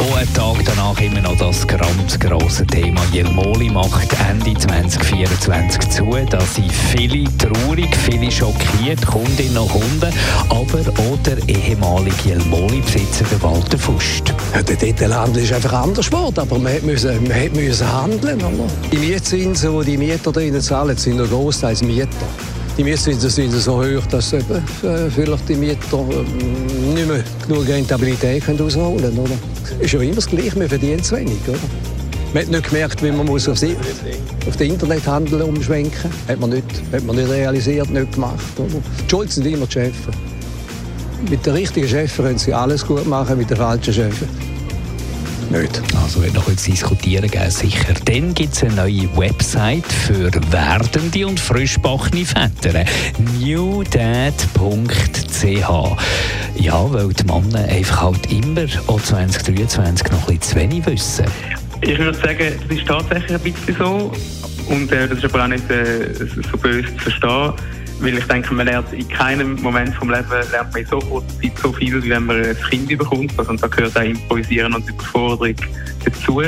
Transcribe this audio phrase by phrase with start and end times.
[0.00, 3.00] Und einen Tag danach immer noch das ganz grosse Thema.
[3.12, 6.16] Jelmoli macht Ende 2024 zu.
[6.28, 10.12] Da sind viele traurig, viele schockiert, Kundinnen und Kunden,
[10.48, 14.34] aber auch der ehemalige Jelmoli-Besitzer, der Walter Fust.
[14.54, 18.38] Ja, der Detailhandel ist einfach anders geworden, aber man musste man handeln.
[18.38, 18.66] Oder?
[18.90, 22.08] Die Mietzinsen, die die Mieter drinnen zahlen, sind nur großteils Mieter.
[22.78, 27.66] Die Mietzinsen sind so hoch, dass eben, äh, vielleicht die Mieter äh, nicht mehr genug
[27.66, 29.18] Rentabilität ausholen können.
[29.18, 29.34] Oder?
[29.80, 31.38] Ist ja immer das Gleiche, man verdient zu wenig.
[31.48, 31.58] Oder?
[32.32, 33.60] Man hat nicht gemerkt, wie man muss auf,
[34.46, 36.28] auf den Internethandel umschwenken muss.
[36.28, 38.38] Hat man nicht, hat man nicht realisiert, nicht gemacht.
[38.56, 38.68] Oder?
[38.68, 39.98] Die Schuld sind immer die Chefs.
[41.28, 44.18] Mit den richtigen Chefs können sie alles gut machen, mit den falschen Chefs
[45.50, 45.82] nicht.
[46.02, 47.94] Also wird noch etwas diskutieren geben, sicher.
[48.04, 52.84] Dann gibt es eine neue Website für werdende und frischbachene Väter.
[53.38, 54.32] newdad.ch
[56.56, 61.24] Ja, weil die Männer einfach halt immer auch 2023 noch ein bisschen zu wenig wissen.
[61.80, 64.12] Ich würde sagen, das ist tatsächlich ein bisschen so.
[64.68, 66.12] Und äh, das ist aber auch nicht äh,
[66.50, 67.52] so böse zu verstehen.
[68.00, 71.40] Weil ich denke, man lernt in keinem Moment vom Leben lernt man in so kurzer
[71.40, 73.32] Zeit so viel, wie wenn man ein Kind bekommt.
[73.36, 75.54] Also, und da gehört auch Improvisieren und Überforderung
[76.04, 76.42] dazu.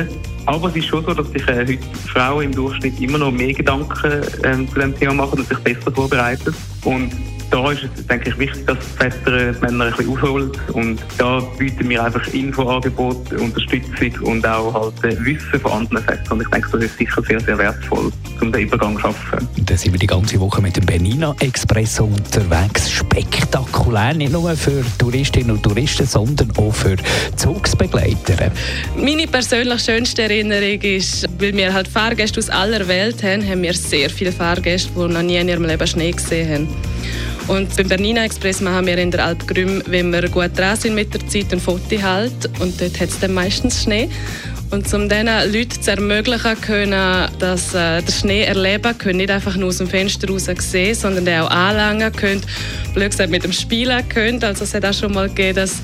[0.47, 1.79] Aber es ist schon so, dass sich äh, heute
[2.13, 5.93] Frauen im Durchschnitt immer noch mehr Gedanken ähm, zu dem Thema machen und sich besser
[5.93, 6.55] vorbereiten.
[6.85, 7.13] Und
[7.51, 10.53] da ist es, denke ich, wichtig, dass die Väter die Männer ein bisschen aufholen.
[10.73, 16.33] Und da bieten wir einfach Infoangebote, Unterstützung und auch halt äh, Wissen von anderen Vätern.
[16.39, 19.49] Und ich denke, das ist sicher sehr, sehr wertvoll, um den Übergang zu schaffen.
[19.67, 22.91] Da sind wir die ganze Woche mit dem Bernina Express unterwegs.
[22.91, 26.97] Spektakulär, nicht nur für Touristinnen und Touristen, sondern auch für
[27.37, 28.51] Zugsbegleiter.
[28.97, 33.75] Meine persönlich schönste Erinnerung ist, weil wir halt Fahrgäste aus aller Welt haben, haben wir
[33.75, 36.69] sehr viele Fahrgäste, die noch nie in ihrem Leben Schnee gesehen haben.
[37.49, 40.95] Und beim Bernina Express machen wir in der Alp Grüm, wenn wir gut dran sind
[40.95, 42.33] mit der Zeit, ein Foto halt.
[42.61, 44.09] Und dort hat es dann meistens Schnee.
[44.71, 49.57] Und um diesen Leuten zu ermöglichen, können, dass äh, der Schnee erleben können, nicht einfach
[49.57, 52.43] nur aus dem Fenster raus sehen, sondern den auch anlangen können,
[52.95, 54.43] blöd gesagt mit dem Spielen können.
[54.45, 55.83] Also es hat auch schon mal gegeben, dass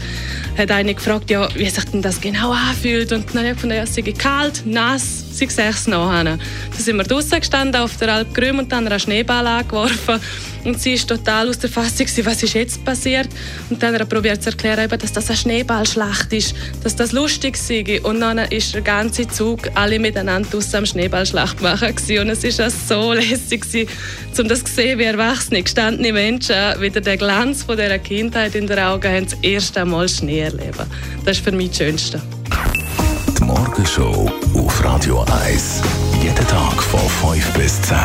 [0.57, 3.13] hat eine gefragt, ja, wie sich denn das genau anfühlt.
[3.13, 6.25] Und dann habe ich gefunden, ja, es sei kalt, nass, sie sehe es nachher.
[6.25, 6.41] Dann
[6.73, 10.21] sind wir draußen gestanden auf der Alp Grüm und dann einen Schneeball angeworfen.
[10.67, 13.29] Und sie ist total aus der Fassung, was ist jetzt passiert?
[13.71, 17.57] Und dann hat er probiert zu erklären, dass das eine Schneeballschlacht ist, dass das lustig
[17.57, 18.01] sei.
[18.03, 21.89] Und dann ist der ganze Zug alle miteinander draussen am Schneeballschlacht machen.
[21.89, 23.89] Und es war so lässig,
[24.37, 28.67] um das zu sehen, wie erwachsene, gestandene Menschen wieder den Glanz von dieser Kindheit in
[28.67, 30.87] den Augen haben, das erste Mal Schnee erleben.
[31.25, 32.21] Das ist für mich das Schönste.
[33.39, 35.83] Die Morgenshow auf Radio 1.
[36.23, 37.97] Jeden Tag von 5 bis 10.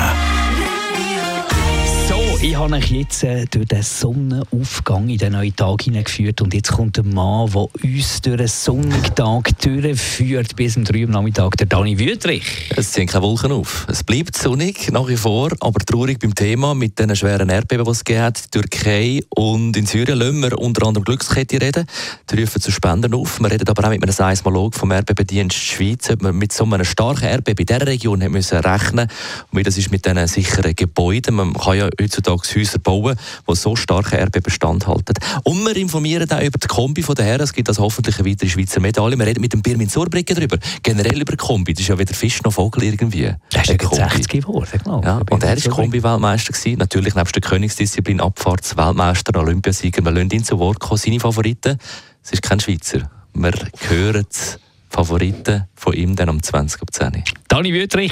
[2.43, 6.71] Ich habe euch jetzt äh, durch den Sonnenaufgang in den neuen Tag hineingeführt und jetzt
[6.71, 11.67] kommt ein Mann, der uns durch den Sonnentag durchführt bis um 3 Uhr Nachmittag, der
[11.67, 12.71] Dani Wüthrich.
[12.75, 13.85] Es ziehen keine Wolken auf.
[13.87, 17.91] Es bleibt sonnig nach wie vor, aber traurig beim Thema mit den schweren Erdbeben, die
[17.91, 18.51] es gegeben hat.
[18.51, 21.85] Türkei und in Syrien lassen wir unter anderem Glückskette reden.
[22.31, 23.39] Die rufen zu Spenden auf.
[23.39, 26.85] Wir reden aber auch mit einem Seismolog vom Erdbebendienst Schweiz, ob man mit so einem
[26.85, 29.07] starken Erdbeben in dieser Region haben müssen rechnen
[29.51, 31.35] wie das ist mit diesen sicheren Gebäuden.
[31.35, 33.17] Man kann ja heutzutage Häuser bauen,
[33.49, 35.15] die so starke Erdbeben standhalten.
[35.43, 37.41] Und wir informieren auch über die Kombi von der Herren.
[37.41, 39.17] Es gibt also hoffentlich eine weitere Schweizer Medaille.
[39.17, 40.57] Wir reden mit dem Birmin Surbriggen darüber.
[40.83, 41.73] Generell über Kombi.
[41.73, 43.33] Das ist ja weder Fisch noch Vogel irgendwie.
[43.51, 45.01] Das ist ja 60 geworden, genau.
[45.03, 46.53] Ja, und er war Kombi-Weltmeister.
[46.77, 50.03] Natürlich nebst der Königsdisziplin Abfahrts-Weltmeister, Olympiasieger.
[50.03, 50.97] Wir lassen ihn zu Wort kommen.
[50.97, 51.77] Seine Favoriten,
[52.23, 53.09] es ist kein Schweizer.
[53.33, 53.53] Wir
[53.89, 54.59] hören die
[54.89, 58.11] Favoriten von ihm dann um 20 ab 10 Dani Wüthrich,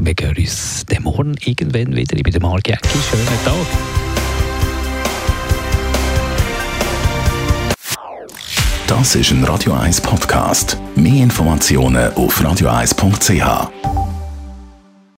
[0.00, 2.16] wir hören uns den Morgen irgendwann wieder.
[2.16, 2.98] Ich bin der Marc Jäcki.
[3.10, 3.54] Schönen Tag.
[8.86, 10.78] Das ist ein Radio 1 Podcast.
[10.94, 13.93] Mehr Informationen auf radio1.ch.